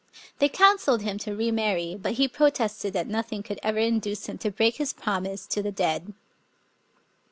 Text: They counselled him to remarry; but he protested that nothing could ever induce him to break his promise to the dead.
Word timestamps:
They 0.39 0.49
counselled 0.49 1.03
him 1.03 1.19
to 1.19 1.35
remarry; 1.35 1.93
but 1.93 2.13
he 2.13 2.27
protested 2.27 2.91
that 2.93 3.05
nothing 3.07 3.43
could 3.43 3.59
ever 3.61 3.77
induce 3.77 4.27
him 4.27 4.39
to 4.39 4.49
break 4.49 4.77
his 4.77 4.93
promise 4.93 5.45
to 5.45 5.61
the 5.61 5.71
dead. 5.71 6.13